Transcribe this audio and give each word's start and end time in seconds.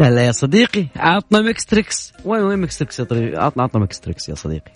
لا 0.00 0.10
لا 0.10 0.26
يا 0.26 0.32
صديقي 0.32 0.86
عطنا 0.96 1.40
ميكس 1.40 1.66
تريكس 1.66 2.12
وين 2.24 2.42
وين 2.42 2.58
ميكس 2.58 2.78
تريكس 2.78 2.98
يا 2.98 3.04
طريق 3.04 3.40
عطنا 3.40 3.62
عطنا 3.62 3.80
ميكس 3.80 4.00
تريكس 4.00 4.28
يا 4.28 4.34
صديقي. 4.34 4.72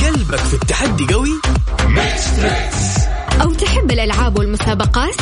قلبك 0.00 0.36
في 0.38 0.54
التحدي 0.54 1.14
قوي؟ 1.14 1.30
أو 3.42 3.50
تحب 3.54 3.90
الألعاب 3.90 4.38
والمسابقات؟ 4.38 5.14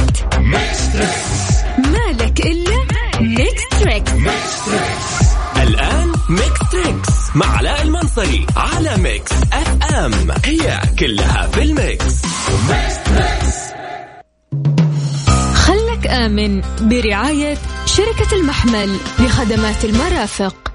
مالك 1.79 2.47
إلا 2.47 2.77
ميكس 3.21 3.69
تريكس 3.81 4.13
ميكس 4.13 4.65
تريكس 4.67 4.98
مع 7.39 7.47
علاء 7.47 7.83
المنصري 7.83 8.47
على 8.57 8.97
ميكس 8.97 9.33
أف 9.33 9.93
أم. 9.95 10.13
هي 10.45 10.81
كلها 10.99 11.47
في 11.47 11.63
ال 11.63 11.78
mix 11.78 12.23
خلك 15.55 16.07
آمن 16.07 16.63
برعاية 16.81 17.59
شركة 17.87 18.35
المحمل 18.35 18.97
لخدمات 19.19 19.85
المرافق. 19.85 20.73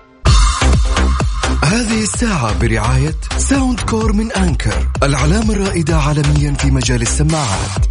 هذه 1.64 2.04
الساعة 2.04 2.60
برعاية 2.60 3.16
ساوند 3.38 3.80
كور 3.80 4.14
من 4.14 4.32
أنكر 4.32 4.88
العلامة 5.04 5.54
الرائدة 5.54 5.98
عالميا 5.98 6.54
في 6.54 6.72
مجال 6.72 7.02
السماعات. 7.02 7.86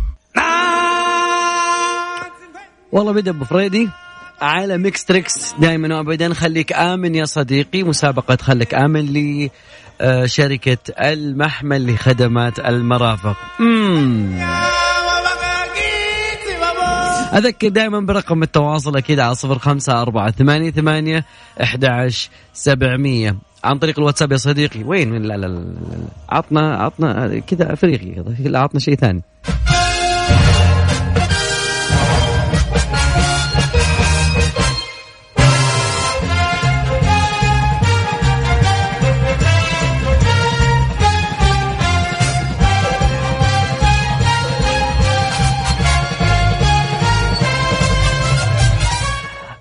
والله 2.93 3.13
بدأ 3.13 3.31
ابو 3.31 3.45
فريدي 3.45 3.89
على 4.43 4.79
Mix 4.79 5.05
Trix. 5.05 5.55
دائما 5.59 5.97
وابدا 5.97 6.35
خليك 6.35 6.73
آمن 6.73 7.15
يا 7.15 7.25
صديقي. 7.25 7.83
مسابقة 7.83 8.37
خليك 8.37 8.75
آمن 8.75 9.07
لشركه 10.01 10.79
المحمل 11.01 11.95
لخدمات 11.95 12.59
المرافق. 12.59 13.37
أذكر 17.35 17.69
دائما 17.69 18.01
برقم 18.01 18.43
التواصل 18.43 18.97
أكيد 18.97 19.21
على 19.21 19.35
صفر 19.35 19.59
خمسة 19.59 20.03
أربعة 20.03 20.31
ثمانية 20.31 20.71
ثمانية 20.71 21.25
أحد 21.63 21.85
عشر 21.85 22.31
سبعمية. 22.55 23.37
عن 23.65 23.79
طريق 23.79 23.99
الواتساب 23.99 24.33
يا 24.33 24.37
صديقي. 24.37 24.83
وين؟ 24.85 25.23
لا 25.23 25.37
لا 25.37 25.47
لا, 25.47 25.47
لا. 25.47 25.65
عطنا 26.29 26.77
عطنا 26.77 27.39
كذا 27.39 27.73
أفريقي 27.73 28.25
عطنا 28.59 28.81
شيء 28.81 28.95
ثاني. 28.95 29.23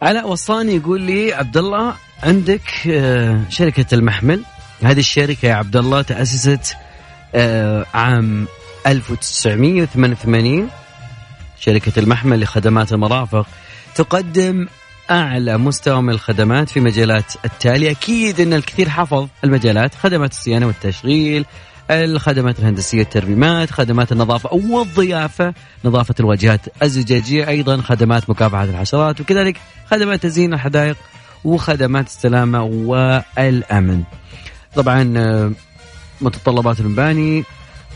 علاء 0.02 0.30
وصاني 0.30 0.76
يقول 0.76 1.02
لي 1.02 1.34
عبد 1.34 1.58
الله 1.58 1.96
عندك 2.24 2.88
آه، 2.88 3.42
شركة 3.50 3.96
المحمل. 3.96 4.42
هذه 4.84 5.00
الشركة 5.00 5.46
يا 5.46 5.54
عبد 5.54 5.76
الله 5.78 6.02
تأسست 6.02 6.76
آه، 7.36 7.86
عام 7.94 8.48
1988 8.88 10.70
شركة 11.60 12.00
المحمل 12.00 12.42
لخدمات 12.42 12.94
المرافق 12.94 13.48
تقدم 13.96 14.68
أعلى 15.12 15.58
مستوى 15.58 16.02
من 16.02 16.10
الخدمات 16.10 16.70
في 16.70 16.80
مجالات 16.80 17.34
التالي. 17.46 17.92
أكيد 17.92 18.40
أن 18.40 18.54
الكثير 18.54 18.90
حفظ 18.90 19.28
المجالات 19.44 19.96
خدمات 19.96 20.32
الصيانة 20.32 20.68
والتشغيل 20.68 21.46
الخدمات 21.92 22.60
الهندسية 22.60 23.02
الترميمات 23.02 23.72
خدمات 23.72 24.12
النظافة 24.12 24.54
والضيافة 24.54 25.54
نظافة 25.86 26.16
الواجهات 26.20 26.62
الزجاجية 26.84 27.48
أيضا 27.48 27.82
خدمات 27.82 28.30
مكافحة 28.30 28.64
الحشرات 28.64 29.22
وكذلك 29.22 29.58
خدمات 29.92 30.24
تزيين 30.24 30.54
الحدائق 30.54 30.98
وخدمات 31.44 32.08
السلامة 32.08 32.64
والأمن. 32.64 34.04
طبعا 34.76 35.14
آه، 35.18 35.52
متطلبات 36.22 36.80
المباني 36.80 37.44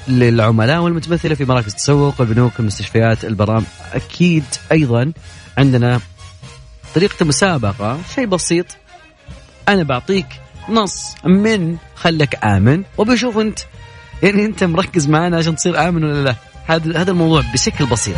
للعملاء 0.08 0.80
والمتمثلة 0.80 1.36
في 1.36 1.46
مراكز 1.46 1.68
التسوق 1.68 2.22
البنوك 2.22 2.60
المستشفيات 2.60 3.26
البرامج. 3.26 3.66
أكيد 3.94 4.44
أيضا 4.72 5.12
عندنا 5.58 6.00
طريقة 6.96 7.16
المسابقة 7.22 8.00
شيء 8.16 8.26
بسيط. 8.26 8.66
أنا 9.70 9.84
بعطيك 9.84 10.26
نص 10.70 11.16
من 11.26 11.78
خلك 11.96 12.46
آمن 12.46 12.84
وبشوف 12.98 13.38
أنت 13.38 13.60
يعني 14.24 14.46
أنت 14.46 14.64
مركز 14.64 15.08
معنا 15.08 15.38
عشان 15.38 15.56
تصير 15.56 15.90
آمن 15.90 16.04
ولا 16.04 16.24
لا. 16.24 16.36
هذا 16.68 17.02
هذا 17.02 17.12
الموضوع 17.12 17.44
بشكل 17.54 17.86
بسيط. 17.86 18.16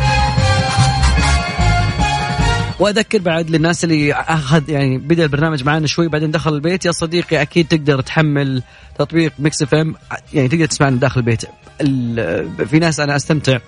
وأذكر 2.78 3.18
بعد 3.18 3.50
للناس 3.50 3.84
اللي 3.84 4.12
اخذ 4.12 4.70
يعني 4.70 4.98
بدأ 4.98 5.22
البرنامج 5.22 5.64
معنا 5.64 5.86
شوي 5.86 6.08
بعدين 6.08 6.30
دخل 6.30 6.54
البيت. 6.54 6.84
يا 6.84 6.92
صديقي 6.92 7.42
أكيد 7.42 7.68
تقدر 7.68 8.00
تحمل 8.00 8.62
تطبيق 8.98 9.32
Mix 9.38 9.62
FM. 9.62 9.94
يعني 10.34 10.48
تقدر 10.48 10.66
تسمعنا 10.66 10.96
داخل 10.96 11.20
البيت. 11.20 11.42
ال- 11.80 12.66
في 12.68 12.78
ناس 12.78 13.00
أنا 13.00 13.16
أستمتع 13.16 13.58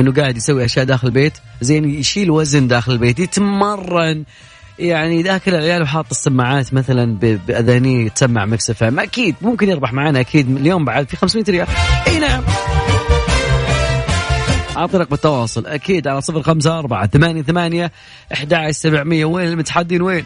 إنه 0.00 0.12
قاعد 0.12 0.36
يسوي 0.36 0.64
أشياء 0.64 0.84
داخل 0.84 1.06
البيت. 1.08 1.32
زين 1.60 1.84
يشيل 1.84 2.30
وزن 2.30 2.68
داخل 2.68 2.92
البيت 2.92 3.18
يتمرن. 3.18 4.24
يعني 4.78 5.22
ذاكر 5.22 5.58
العيال 5.58 5.82
وحاط 5.82 6.06
السماعات 6.10 6.74
مثلا 6.74 7.16
باذانيه 7.20 8.08
تسمع 8.08 8.44
Mix 8.44 8.70
FM 8.70 9.00
أكيد 9.00 9.34
ممكن 9.42 9.68
يربح 9.68 9.92
معنا 9.92 10.20
أكيد 10.20 10.56
اليوم 10.56 10.84
بعد 10.84 11.08
في 11.08 11.16
500 11.16 11.44
ريال. 11.48 11.66
إي 12.06 12.18
نعم. 12.18 12.42
اعطي 14.76 14.96
رقم 14.98 15.14
التواصل 15.14 15.66
أكيد 15.66 16.08
على 16.08 16.20
صفر 16.20 16.42
خمسة 16.42 16.78
أربعة 16.78 17.06
ثمانية 17.06 17.42
ثمانية 17.42 17.92
أحد 18.32 18.54
عشر 18.54 18.70
سبعمية. 18.70 19.24
وين 19.24 19.48
المتحدين 19.48 20.02
وين؟ 20.02 20.24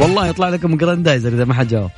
والله 0.00 0.26
يطلع 0.26 0.48
لكم 0.48 0.76
جراندايزر 0.76 1.28
إذا 1.28 1.44
ما 1.44 1.54
حد 1.54 1.68
جاوب. 1.68 1.90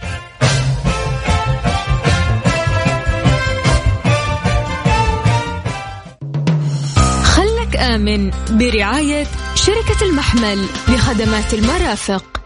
خلك 7.97 8.09
آمن 8.09 8.31
برعاية 8.51 9.27
شركة 9.55 10.05
المحمل 10.05 10.67
لخدمات 10.89 11.55
المرافق. 11.55 12.46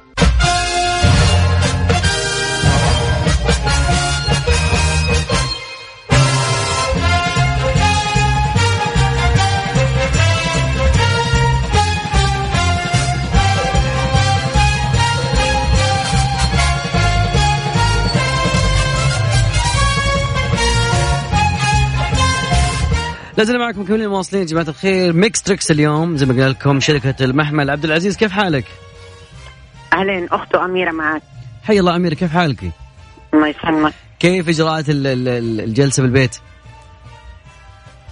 لازلنا 23.40 23.58
معكم 23.58 23.80
مكملين 23.80 24.08
مواصلين 24.08 24.42
يا 24.42 24.46
جماعة 24.46 24.68
الخير 24.68 25.12
Mix 25.12 25.42
Trix 25.42 25.70
اليوم 25.70 26.16
زي 26.16 26.26
ما 26.26 26.42
قال 26.42 26.50
لكم 26.50 26.80
شركة 26.80 27.24
المحمل 27.24 27.70
عبد 27.70 27.84
العزيز 27.84 28.16
كيف 28.16 28.32
حالك؟ 28.32 28.64
أهلين 29.92 30.28
اخته 30.32 30.64
اميره 30.64 30.90
معك 30.90 31.22
حي 31.62 31.80
الله 31.80 31.96
أمير 31.96 32.14
كيف 32.14 32.32
حالك؟ 32.32 32.70
الله 33.34 33.48
يسلمك 33.48 33.92
كيف 34.18 34.48
إجراءات 34.48 34.90
ال- 34.90 35.06
ال- 35.06 35.28
ال- 35.28 35.60
الجلسة 35.60 36.02
بالبيت؟ 36.02 36.36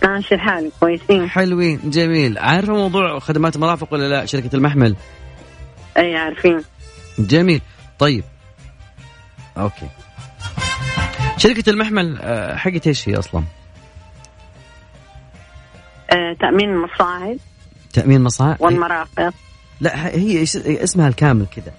ماشي 0.03 0.35
الحال 0.35 0.71
كويسين 0.81 1.29
حلوين 1.29 1.81
جميل 1.85 2.39
عارفة 2.39 2.73
موضوع 2.73 3.19
خدمات 3.19 3.57
المرافق 3.57 3.93
ولا 3.93 4.09
لا 4.09 4.27
شركة 4.27 4.57
المحمل؟ 4.57 4.97
أي 5.97 6.17
عارفين 6.17 6.65
جميل 7.19 7.61
طيب 7.99 8.25
okay 9.59 9.89
شركة 11.37 11.71
المحمل 11.71 12.19
آه، 12.21 12.57
حقت 12.57 12.87
إيش 12.87 13.09
هي 13.09 13.15
أصلا؟ 13.19 13.45
آه 16.11 16.37
تأمين 16.41 16.71
المصاعد 16.71 17.39
تأمين 17.93 18.21
مصاعد؟ 18.21 18.57
والمرافق 18.61 19.33
لا 19.81 20.09
هي 20.09 20.43
اسمها 20.67 21.09
الكامل 21.09 21.47
كذا 21.57 21.73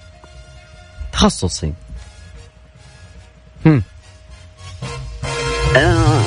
تخصصي 1.11 1.73
هم. 3.65 3.83
آه 5.77 6.21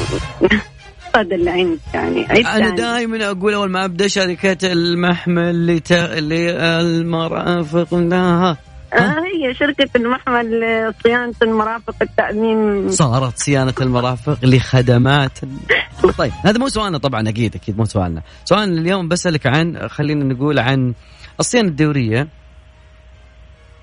هذا 1.17 1.35
اللي 1.35 1.51
عندي 1.51 1.79
يعني 1.95 2.31
أنا. 2.31 2.71
دائما 2.71 3.31
أقول 3.31 3.55
أول 3.55 3.71
ما 3.71 3.85
أبدأ 3.85 4.09
شركة 4.09 4.73
المحمل 4.73 5.77
لت... 5.77 5.93
للمرافق 5.93 7.95
لها 7.95 8.57
آه 8.93 9.21
هي 9.21 9.55
شركة 9.55 9.89
المحمل 9.97 10.61
لصيانة 10.61 11.35
المرافق 11.43 11.95
التأمين. 12.03 12.91
صارت 12.91 13.39
صيانة 13.39 13.75
المرافق 13.81 14.39
لخدمات 14.45 15.39
طيب 16.19 16.33
هذا 16.45 16.59
مو 16.59 16.69
سؤالنا 16.69 16.99
طبعا 16.99 17.29
أكيد 17.29 17.55
أكيد 17.55 17.79
مو 17.79 17.85
سؤالنا. 17.85 18.23
سؤالنا 18.45 18.81
اليوم 18.81 19.09
بسألك 19.09 19.47
عن 19.47 19.89
خلينا 19.89 20.25
نقول 20.25 20.59
عن 20.59 20.95
الصيانة 21.41 21.69
الدورية. 21.69 22.29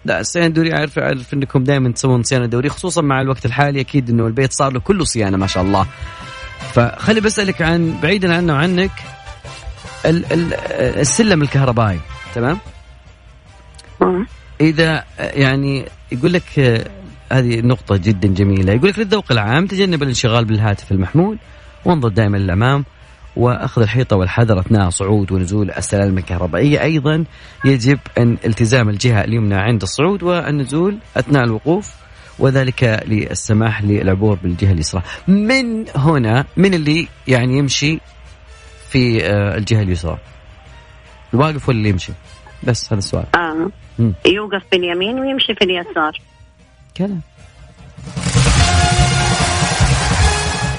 لا 0.05 0.19
الصيانة 0.19 0.47
الدورية 0.47 0.73
أعرف 0.73 0.99
أعرف 0.99 1.33
إنكم 1.33 1.63
دائما 1.63 1.91
تسوون 1.91 2.23
صيانة 2.23 2.45
دورية 2.45 2.69
خصوصا 2.69 3.01
مع 3.01 3.21
الوقت 3.21 3.45
الحالي 3.45 3.81
أكيد 3.81 4.09
إنه 4.09 4.27
البيت 4.27 4.53
صار 4.53 4.73
له 4.73 4.79
كله 4.79 5.03
صيانة 5.03 5.37
ما 5.37 5.47
شاء 5.47 5.63
الله. 5.63 5.87
فخلي 6.73 7.21
بسألك 7.21 7.61
عن 7.61 7.99
بعيدا 8.01 8.35
عنه 8.35 8.53
وعنك 8.53 8.91
ال 10.05 10.33
ال 10.33 10.53
السلم 10.99 11.41
الكهربائي 11.41 11.99
تمام. 12.35 12.57
إذا 14.61 15.03
يعني 15.19 15.85
يقول 16.11 16.33
لك 16.33 16.59
آه، 16.59 16.85
هذه 17.31 17.61
نقطة 17.61 17.97
جدا 17.97 18.27
جميلة. 18.27 18.73
يقول 18.73 18.89
لك 18.89 18.99
للذوق 18.99 19.31
العام 19.31 19.67
تجنب 19.67 20.03
الانشغال 20.03 20.45
بالهاتف 20.45 20.91
المحمول 20.91 21.37
وانظر 21.85 22.09
دائما 22.09 22.37
للأمام 22.37 22.85
وأخذ 23.35 23.81
الحيطة 23.81 24.15
والحذر 24.15 24.59
أثناء 24.59 24.89
صعود 24.89 25.31
ونزول 25.31 25.71
السلالم 25.71 26.17
الكهربائية. 26.17 26.81
أيضا 26.81 27.25
يجب 27.65 27.99
أن 28.17 28.37
التزام 28.45 28.89
الجهة 28.89 29.23
اليمنى 29.23 29.55
عند 29.55 29.81
الصعود 29.81 30.23
والنزول 30.23 30.97
أثناء 31.17 31.43
الوقوف 31.43 31.95
وذلك 32.39 33.03
للسماح 33.07 33.83
للعبور 33.83 34.37
بالجهة 34.43 34.71
اليسرى. 34.71 35.01
من 35.27 35.85
هنا 35.95 36.45
من 36.57 36.73
اللي 36.73 37.07
يعني 37.27 37.57
يمشي 37.57 37.99
في 38.89 39.25
آه، 39.25 39.57
الجهة 39.57 39.81
اليسرى؟ 39.81 40.17
الواقف 41.33 41.69
ولا 41.69 41.77
اللي 41.77 41.89
يمشي؟ 41.89 42.13
بس 42.63 42.93
هذا 42.93 42.99
السؤال. 42.99 43.25
آه. 43.35 43.71
يوقف 44.25 44.63
في 44.69 44.75
اليمين 44.75 45.19
ويمشي 45.19 45.55
في 45.55 45.63
اليسار. 45.63 46.21
كلام 46.97 47.21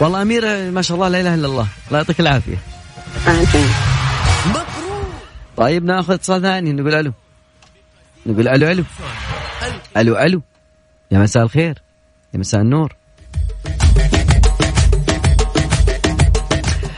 والله 0.01 0.23
أميرة 0.23 0.71
ما 0.71 0.83
شاء 0.83 0.95
الله 0.95 1.09
لا 1.09 1.21
إله 1.21 1.35
إلا 1.35 1.47
الله. 1.47 1.67
الله 1.89 1.99
يعطيك 1.99 2.21
العافية. 2.21 2.59
طيب 5.57 5.85
ناخذ 5.85 6.13
اتصال 6.13 6.43
ثاني. 6.43 6.73
نقول 6.73 6.95
ألو. 6.95 7.13
نقول 8.27 8.49
ألو 8.49 8.71
ألو. 8.71 8.85
ألو 9.97 10.17
ألو. 10.17 10.43
يا 11.11 11.19
مساء 11.19 11.43
الخير. 11.43 11.83
يا 12.35 12.39
مساء 12.39 12.61
النور. 12.61 12.97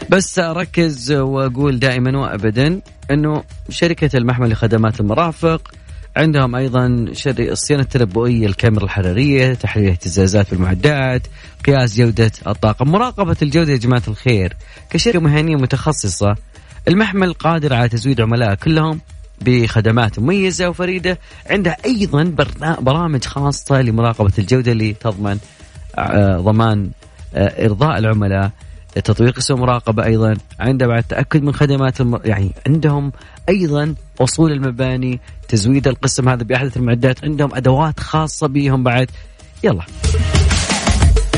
بس 0.08 0.38
أركز 0.38 1.12
وأقول 1.12 1.78
دائما 1.78 2.18
وأبدا 2.18 2.80
أنه 3.10 3.44
شركة 3.68 4.16
المحمل 4.16 4.50
لخدمات 4.50 5.00
المرافق 5.00 5.74
عندهم 6.16 6.54
أيضا 6.54 6.86
الصيانة 7.26 7.82
التنبؤية 7.82 8.46
الكاميرا 8.46 8.84
الحرارية 8.84 9.54
تحليل 9.54 9.88
اهتزازات 9.88 10.46
في 10.46 10.52
المعدات 10.52 11.22
قياس 11.66 11.96
جودة 11.96 12.30
الطاقم 12.46 12.88
مراقبة 12.88 13.36
الجودة 13.42 13.72
يا 13.72 13.76
جماعة 13.76 14.02
الخير. 14.08 14.56
كشركة 14.90 15.20
مهنية 15.20 15.56
متخصصة 15.56 16.36
المحمل 16.88 17.32
قادر 17.32 17.74
على 17.74 17.88
تزويد 17.88 18.20
عملاء 18.20 18.54
كلهم 18.54 19.00
بخدمات 19.40 20.18
مميزة 20.18 20.68
وفريدة 20.68 21.18
عندها 21.50 21.76
أيضا 21.84 22.34
برامج 22.80 23.24
خاصة 23.24 23.82
لمراقبة 23.82 24.32
الجودة 24.38 24.72
لتضمن 24.72 25.38
آه، 25.98 26.36
ضمان 26.36 26.90
آه، 27.34 27.66
إرضاء 27.66 27.98
العملاء. 27.98 28.50
تطبيق 29.00 29.38
اسم 29.38 29.54
مراقبة 29.54 30.04
أيضا 30.04 30.36
عندها 30.60 30.88
بعد 30.88 31.02
تأكد 31.02 31.42
من 31.42 31.54
خدمات 31.54 32.00
الم... 32.00 32.20
يعني 32.24 32.52
عندهم 32.66 33.12
أيضا 33.48 33.94
وصول 34.20 34.52
المباني 34.52 35.20
تزويد 35.48 35.88
القسم 35.88 36.28
هذا 36.28 36.42
بأحدث 36.42 36.76
المعدات 36.76 37.24
عندهم 37.24 37.54
أدوات 37.54 38.00
خاصة 38.00 38.46
بهم 38.46 38.82
بعد. 38.82 39.10
يلا. 39.62 39.84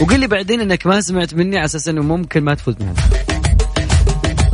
وقل 0.01 0.21
لي 0.21 0.27
بعدين 0.27 0.61
إنك 0.61 0.87
ما 0.87 1.01
سمعت 1.01 1.35
مني 1.35 1.57
على 1.57 1.65
أساس 1.65 1.89
إنه 1.89 2.03
ممكن 2.03 2.45
ما 2.45 2.55
تفوز 2.55 2.75
معنا 2.81 2.95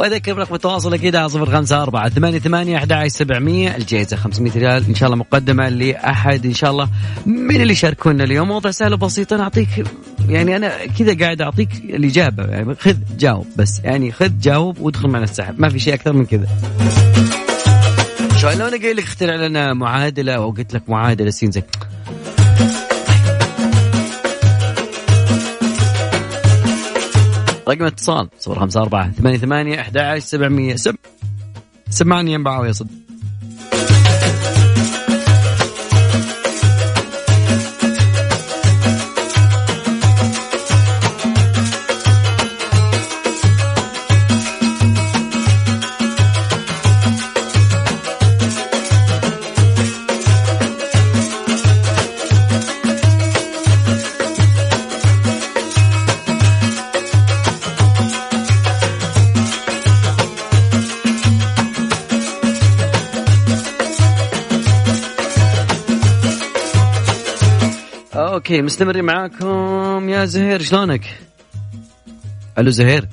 واذكر 0.00 0.38
رقم 0.38 0.54
التواصل 0.54 0.94
أكيد 0.94 1.16
على 1.16 1.28
صفر 1.28 1.50
خمسة 1.50 1.82
أربعة 1.82 2.08
ثمانية 2.08 2.38
ثمانية 2.38 2.76
أحد 2.76 3.06
سبعمية 3.06 3.76
الجائزة 3.76 4.16
500 4.16 4.52
ريال. 4.52 4.84
إن 4.88 4.94
شاء 4.94 5.06
الله 5.06 5.18
مقدمة 5.18 5.68
لأحد 5.68 6.46
إن 6.46 6.54
شاء 6.54 6.70
الله. 6.70 6.88
من 7.26 7.60
اللي 7.60 7.72
يشاركونا 7.72 8.24
اليوم؟ 8.24 8.48
موضوع 8.48 8.70
سهل 8.70 8.94
وبسيط. 8.94 9.32
أنا 9.32 9.42
أعطيك 9.42 9.68
يعني 10.28 10.56
أنا 10.56 10.86
كذا 10.98 11.18
قاعد 11.18 11.40
أعطيك 11.40 11.68
الإجابة. 11.74 12.44
يعني 12.44 12.74
خذ 12.74 12.96
جاوب 13.18 13.46
بس. 13.56 13.80
يعني 13.84 14.12
خذ 14.12 14.30
جاوب 14.42 14.80
وادخل 14.80 15.08
معنا 15.08 15.24
السحب. 15.24 15.60
ما 15.60 15.68
في 15.68 15.78
شيء 15.78 15.94
أكثر 15.94 16.12
من 16.12 16.26
كذا. 16.26 16.46
لو 18.42 18.68
أنا 18.68 18.76
قايل 18.76 18.96
لك 18.96 19.04
اخترع 19.04 19.34
لنا 19.34 19.74
معادلة 19.74 20.32
أو 20.32 20.50
قلت 20.50 20.74
لك 20.74 20.90
معادلة 20.90 21.30
سين 21.30 21.50
زي 21.50 21.62
رقم 27.70 27.84
اتصال 27.84 28.28
صفر 28.38 28.58
خمسة 28.60 28.80
أربعة 28.80 29.10
ثمانية 29.12 29.38
ثمانية 29.38 29.80
أحد 29.80 29.98
عشر 29.98 30.26
سبعمية 30.26 30.76
سب 30.76 30.96
سمعني 31.90 32.32
ينبع 32.32 32.66
يا 32.66 32.72
صدق 32.72 32.90
أوكي 68.40 68.62
مستمرين 68.62 69.04
معاكم 69.04 70.08
يا 70.08 70.24
زهير 70.24 70.62
شلونك؟ 70.62 71.18
ألو 72.58 72.70
زهير 72.70 73.08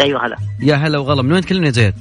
أيوه 0.00 0.26
هلا 0.26 0.36
يا 0.60 0.74
هلا 0.74 0.98
وغلا 0.98 1.22
من 1.22 1.32
وين 1.32 1.42
تكلمني 1.42 1.66
يا 1.66 1.72
زهير؟ 1.72 1.94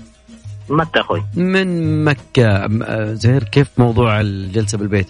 متى 0.70 1.00
أخوي 1.00 1.24
من 1.36 2.04
مكة 2.04 2.48
آه، 2.48 3.14
زهير 3.14 3.44
كيف 3.44 3.68
موضوع 3.78 4.22
الجلسة 4.22 4.78
بالبيت؟ 4.78 5.08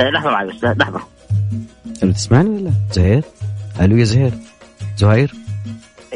آه، 0.00 0.10
لحظة 0.10 0.30
معي 0.30 0.46
بس 0.46 0.64
لحظة 0.64 1.00
ألو 2.02 2.12
تسمعني 2.12 2.48
ولا؟ 2.48 2.72
زهير؟ 2.92 3.24
ألو 3.80 3.96
يا 3.96 4.04
زهير؟ 4.04 4.32
زهير؟ 4.96 5.34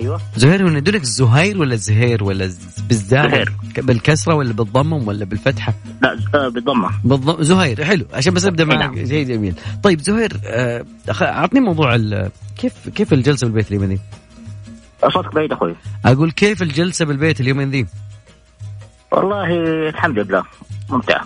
أيوه. 0.00 0.20
زهير 0.36 0.64
هو 0.64 0.68
ندولك 0.68 1.02
زهير 1.02 1.58
ولا 1.58 1.76
زهير 1.76 2.24
ولا 2.24 2.46
ز- 2.46 2.80
بالزال 2.88 3.30
زهير. 3.30 3.52
ك- 3.76 3.80
بالكسرة 3.80 4.34
ولا 4.34 4.52
بالضمم 4.52 5.08
ولا 5.08 5.24
بالفتحة؟ 5.24 5.74
لا 6.02 6.18
آه، 6.34 6.48
بالضمة. 6.48 6.90
بالضم... 7.04 7.42
زهير 7.42 7.84
حلو 7.84 8.06
عشان 8.12 8.34
بس 8.34 8.44
أبدأ 8.44 8.64
معك. 8.64 8.78
نعم. 8.78 9.06
شيء 9.06 9.26
جميل. 9.26 9.54
طيب 9.82 10.00
زهير 10.00 10.40
آه، 10.44 10.84
أعطني 11.22 11.60
موضوع 11.60 11.94
ال... 11.94 12.30
كيف 12.58 12.88
كيف 12.88 13.12
الجلسة 13.12 13.46
بالبيت 13.46 13.68
اليمني 13.72 13.98
صوتك 15.14 15.34
بعيد 15.34 15.52
أخوي. 15.52 15.76
أقول 16.04 16.30
كيف 16.30 16.62
الجلسة 16.62 17.04
بالبيت 17.04 17.40
اليومين 17.40 17.70
ذي 17.70 17.86
والله 19.12 19.46
الحمد 19.88 20.18
لله 20.18 20.42
ممتع. 20.90 21.20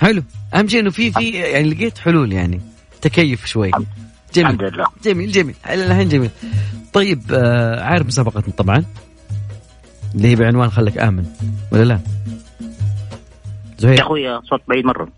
حلو. 0.00 0.22
أهم 0.54 0.68
شيء 0.68 0.80
إنه 0.80 0.90
في 0.90 1.12
في 1.12 1.30
يعني 1.30 1.70
لقيت 1.70 1.98
حلول 1.98 2.32
يعني 2.32 2.60
تكيف 3.02 3.46
شوي. 3.46 3.70
الحمد 4.36 4.58
جميل 4.58 4.74
لله. 4.74 4.86
جميل 5.04 5.32
جميل. 5.32 5.54
على 5.64 5.86
الحين 5.86 6.08
جميل. 6.08 6.30
طيب 6.92 7.22
آه 7.30 7.82
عارف 7.82 8.06
مسابقتنا 8.06 8.54
طبعا؟ 8.56 8.84
اللي 10.14 10.28
هي 10.28 10.36
بعنوان 10.36 10.70
خلك 10.70 10.98
آمن 10.98 11.24
ولا 11.72 11.84
لا؟ 11.84 12.00
يا 12.60 12.70
زهير 13.78 14.02
أخوي 14.02 14.40
صوت 14.50 14.60
بعيد 14.68 14.84
مرة. 14.84 15.08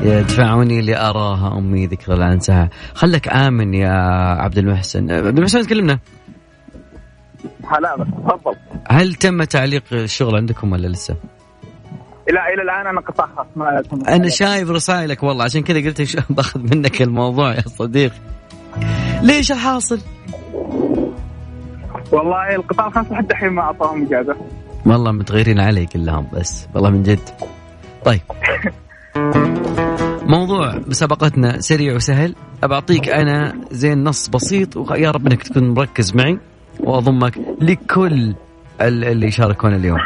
يدفعني 0.02 0.82
لأراها 0.82 1.58
أمي 1.58 1.88
ذكرى 1.88 2.16
لا 2.16 2.34
أنساها 2.34 2.70
خلك 2.94 3.28
آمن 3.28 3.74
يا 3.74 3.94
عبد 4.40 4.58
المحسن. 4.58 5.12
عبد 5.12 5.38
المحسن 5.38 5.62
تكلمنا. 5.62 6.00
تفضل. 8.28 8.56
هل 8.90 9.14
تم 9.14 9.44
تعليق 9.44 9.84
الشغل 9.94 10.36
عندكم 10.36 10.72
ولا 10.72 10.88
لسه؟ 10.88 11.16
لا 12.30 12.54
إلى 12.54 12.62
الآن 12.62 12.88
أنا 12.88 13.02
قطع 13.02 13.28
خاص 13.36 13.48
ما 13.56 13.84
أنا 14.08 14.30
شايف 14.30 14.70
رسائلك 14.70 15.24
والله 15.24 15.44
عشان 15.44 15.62
كذا 15.62 15.80
قلت 15.80 16.02
باخذ 16.30 16.60
منك 16.60 17.02
الموضوع 17.02 17.54
يا 17.54 17.62
صديقي 17.62 18.16
ليش 19.22 19.52
الحاصل؟ 19.52 20.00
والله 22.12 22.56
القطاع 22.56 22.88
الخاص 22.88 23.12
لحد 23.12 23.32
الحين 23.32 23.50
ما 23.50 23.62
أعطاهم 23.62 24.06
إجازة. 24.06 24.36
والله 24.86 25.12
متغيرين 25.12 25.60
علي 25.60 25.86
كلهم 25.86 26.28
بس. 26.34 26.68
والله 26.74 26.90
من 26.90 27.04
جد. 27.04 27.30
طيب. 28.06 28.22
موضوع 30.22 30.76
مسابقتنا 30.88 31.60
سريع 31.60 31.96
وسهل. 31.96 32.36
أبعطيك 32.64 33.10
أنا 33.10 33.54
زين 33.72 34.04
نص 34.04 34.30
بسيط 34.30 34.78
ويا 34.78 35.12
رب 35.12 35.28
أنك 35.28 35.44
تكون 35.44 35.70
مركز 35.70 36.16
معي. 36.16 36.40
وأضمك 36.80 37.38
لكل 37.62 38.34
ال- 38.82 39.04
اللي 39.06 39.28
يشاركون 39.28 39.74
اليوم. 39.76 39.98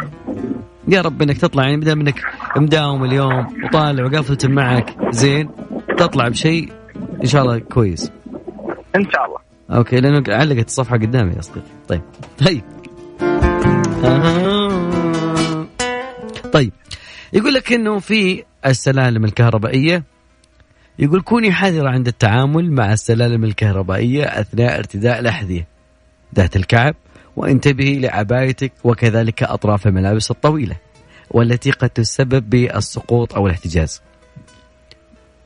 يا 0.88 1.01
رب 1.01 1.22
إنك 1.22 1.38
تطلع 1.38 1.63
يعني 1.63 1.77
بدل 1.77 1.95
منك 1.95 2.22
مداوم 2.57 3.03
اليوم 3.03 3.48
وطالع 3.63 4.03
وقفلت 4.05 4.45
معك 4.45 4.95
زين 5.10 5.50
تطلع 5.98 6.27
بشيء 6.27 6.72
إن 7.22 7.25
شاء 7.27 7.41
الله 7.41 7.57
كويس. 7.60 8.12
إن 8.95 9.10
شاء 9.12 9.25
الله. 9.25 9.38
أوكي 9.77 9.95
لأنه 9.95 10.24
علقت 10.27 10.67
الصفحة 10.67 10.98
قدامي 10.98 11.34
يا 11.36 11.41
صديقي 11.41 11.65
طيب 11.88 12.01
طيب. 12.45 12.62
آه. 14.03 15.65
طيب 16.53 16.72
يقول 17.34 17.53
لك 17.53 17.74
إنه 17.74 18.00
في 18.00 18.43
السلالم 18.65 19.25
الكهربائية. 19.25 20.03
يقول 21.00 21.22
كوني 21.22 21.51
حذرة 21.51 21.89
عند 21.89 22.07
التعامل 22.07 22.72
مع 22.72 22.93
السلالم 22.93 23.43
الكهربائية 23.43 24.24
أثناء 24.25 24.77
ارتداء 24.79 25.19
الأحذية. 25.19 25.67
ذات 26.36 26.55
الكعب 26.55 26.96
وانتبهي 27.36 28.00
لعبايتك 28.00 28.72
وكذلك 28.84 29.44
أطراف 29.44 29.88
الملابس 29.88 30.32
الطويلة 30.32 30.75
والتي 31.32 31.72
قد 31.72 31.89
تسبب 31.89 32.50
بالسقوط 32.50 33.36
أو 33.36 33.48
الاحتجاز. 33.48 34.01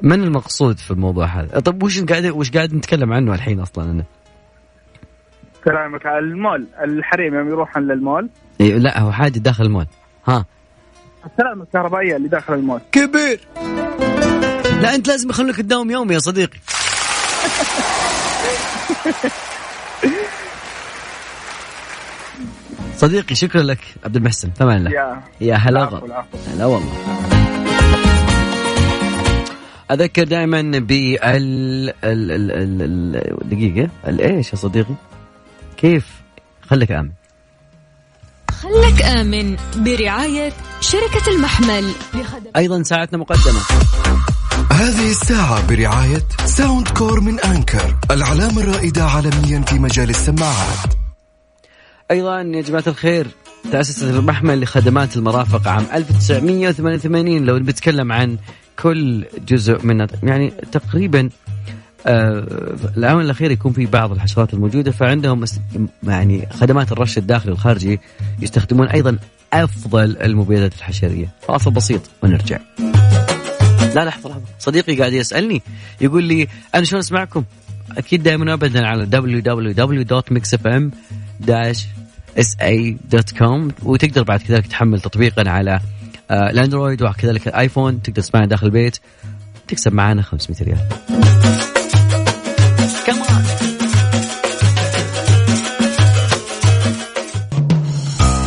من 0.01 0.23
المقصود 0.23 0.77
في 0.77 0.91
الموضوع 0.91 1.25
هذا؟ 1.25 1.59
طب 1.59 1.83
وش 1.83 2.03
قاعد 2.03 2.25
وش 2.25 2.51
قاعد 2.51 2.73
نتكلم 2.73 3.13
عنه 3.13 3.33
الحين 3.33 3.59
أصلا 3.59 3.91
أنا؟ 3.91 4.03
كلامك 5.63 6.05
على 6.05 6.19
المول 6.19 6.67
الحريم 6.83 7.35
يوم 7.35 7.47
يروحون 7.47 7.87
للمول 7.87 8.29
إيه 8.61 8.77
لا 8.77 8.99
هو 8.99 9.11
حادي 9.11 9.39
داخل 9.39 9.63
المول. 9.63 9.85
ها. 10.27 10.45
السلالم 11.25 11.61
الكهربائية 11.61 12.15
اللي 12.15 12.27
داخل 12.27 12.53
المول. 12.53 12.79
كبير! 12.91 13.39
لا 14.81 14.95
أنت 14.95 15.07
لازم 15.07 15.29
يخلوك 15.29 15.55
تداوم 15.55 15.91
يومي 15.91 16.13
يا 16.13 16.19
صديقي. 16.19 16.59
صديقي 22.99 23.35
شكرا 23.35 23.61
لك 23.61 23.79
عبد 24.03 24.15
المحسن. 24.15 24.51
ثمان 24.57 24.77
الله 24.77 24.91
يا. 24.91 25.23
يا 25.41 25.55
هلا. 25.55 26.01
هلا 26.53 26.65
والله. 26.65 26.93
أذكر 29.91 30.23
دائما 30.23 30.61
بال 30.61 31.23
ال... 31.23 31.89
ال... 32.03 32.31
ال... 32.51 32.81
ال... 32.81 33.49
دقيقة. 33.49 33.89
الايش 34.07 34.53
يا 34.53 34.57
صديقي؟ 34.57 34.95
كيف؟ 35.77 36.05
خليك 36.69 36.91
آمن. 36.91 37.11
خلك 38.51 39.01
آمن 39.01 39.57
برعاية 39.75 40.53
شركة 40.81 41.29
المحمل. 41.35 41.91
أيضا 42.55 42.83
ساعتنا 42.83 43.17
مقدمة. 43.19 43.59
هذه 44.71 45.09
الساعة 45.09 45.67
برعاية 45.67 46.27
Soundcore 46.45 47.21
من 47.21 47.39
Anker 47.39 47.95
العلامة 48.11 48.61
الرائدة 48.61 49.03
عالميا 49.03 49.61
في 49.61 49.79
مجال 49.79 50.09
السماعات. 50.09 50.98
أيضا 52.11 52.41
يا 52.41 52.61
جماعة 52.61 52.83
الخير 52.87 53.27
تأسست 53.71 54.03
المحمل 54.03 54.61
لخدمات 54.61 55.17
المرافق 55.17 55.67
عام 55.67 55.85
1988 55.93 57.45
لو 57.45 57.59
بنتكلم 57.59 58.11
عن 58.11 58.37
كل 58.79 59.25
جزء 59.47 59.85
منها 59.85 60.07
يعني 60.23 60.53
تقريبا 60.71 61.29
آه 62.07 62.47
الاونه 62.97 63.21
الاخيره 63.21 63.51
يكون 63.51 63.73
في 63.73 63.85
بعض 63.85 64.11
الحشرات 64.11 64.53
الموجودة 64.53 64.91
فعندهم 64.91 65.45
يعني 66.03 66.47
خدمات 66.51 66.91
الرش 66.91 67.17
الداخلي 67.17 67.51
والخارجي 67.51 67.99
يستخدمون 68.39 68.87
أيضا 68.87 69.17
أفضل 69.53 70.17
المبيدات 70.17 70.73
الحشرية. 70.73 71.29
فاصل 71.47 71.71
بسيط 71.71 72.01
ونرجع. 72.23 72.59
لا 73.95 74.05
لحظه 74.05 74.29
لحظه 74.29 74.41
صديقي 74.59 74.95
قاعد 74.95 75.13
يسألني 75.13 75.61
يقول 76.01 76.23
لي 76.23 76.47
أنا 76.75 76.83
شلون 76.83 76.99
أسمعكم؟ 76.99 77.43
أكيد 77.97 78.23
دائما 78.23 78.53
ابدا 78.53 78.87
على 78.87 79.05
www.mixfm 79.05 80.83
sa.com 82.37 83.71
وتقدر 83.83 84.23
بعد 84.23 84.41
كذلك 84.41 84.67
تحمل 84.67 85.01
تطبيقنا 85.01 85.51
على 85.51 85.79
آه، 86.31 86.49
الأندرويد 86.49 87.01
وكذلك 87.01 87.47
الآيفون. 87.47 88.01
تقدر 88.01 88.21
تسمعنا 88.21 88.45
داخل 88.47 88.67
البيت. 88.67 88.97
تكسب 89.67 89.93
معنا 89.93 90.21
500 90.21 90.63
ريال. 90.63 90.79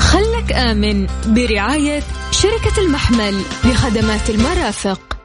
خلك 0.00 0.52
آمن 0.52 1.06
برعاية 1.26 2.02
شركة 2.30 2.80
المحمل 2.86 3.42
لخدمات 3.64 4.30
المرافق. 4.30 5.21